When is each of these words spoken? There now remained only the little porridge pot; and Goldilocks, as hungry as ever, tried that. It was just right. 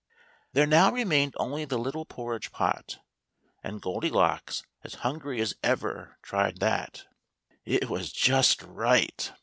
There 0.53 0.65
now 0.65 0.91
remained 0.91 1.35
only 1.37 1.63
the 1.63 1.77
little 1.77 2.05
porridge 2.05 2.51
pot; 2.51 2.97
and 3.63 3.79
Goldilocks, 3.83 4.63
as 4.83 4.95
hungry 5.05 5.39
as 5.41 5.53
ever, 5.61 6.17
tried 6.23 6.59
that. 6.59 7.05
It 7.65 7.87
was 7.87 8.11
just 8.11 8.63
right. 8.63 9.31